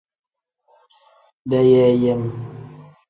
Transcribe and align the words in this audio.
Deyeeyem. 1.49 2.23